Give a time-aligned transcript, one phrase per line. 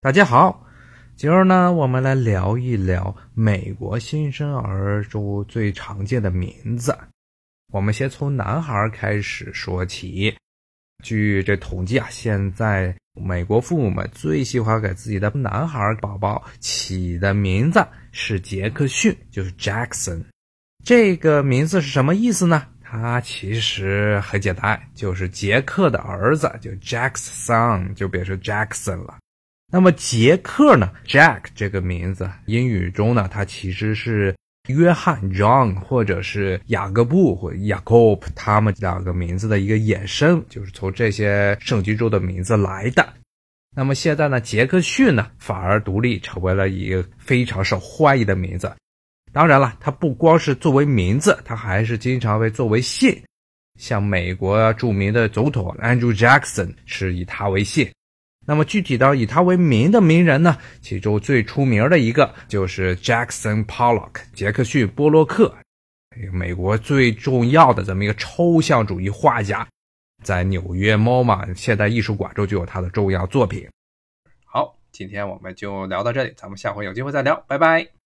[0.00, 0.64] 大家好，
[1.16, 6.96] 今儿呢，我们来聊一聊美国新生儿中最常见的名字。
[7.72, 10.32] 我们先从男孩开始说起。
[11.02, 20.22] 据这统计啊，现在美国父母们最喜欢给自己的男孩宝宝起的名字是杰克逊，就是 Jackson。
[20.84, 22.68] 这个名字是什么意思呢？
[22.80, 29.18] 它其实很简单，就是杰克的儿子，就 Jackson，就变成 Jackson 了。
[29.70, 34.34] 那么杰克呢？Jack 这个名字，英语中呢，它其实是
[34.68, 43.06] 约翰 John 或者是雅各布或 Jacob 他们两个名字的一个衍生，就是从这些圣经中的名字来的。
[43.76, 48.74] 那么现在呢，杰克逊呢，反而独立成为了一个非常受欢迎的名字。
[49.34, 53.14] 当然了，它不光是作为名字，它还是经常被作为姓。
[53.78, 57.86] 像美国著名的总统 Andrew Jackson 是以他为姓。
[58.48, 60.56] 那么具体到以他为名的名人呢？
[60.80, 65.54] 其中最出名的一个就是 Jackson Pollock，杰克逊·波洛克，
[66.32, 69.68] 美国最重要的这么一个抽象主义画家，
[70.24, 73.68] 在纽约 MoMA 现代艺术馆中就有他的重要作品。
[74.46, 77.97] 好，今天我们就聊到这里，咱们下回有机会再聊，拜拜。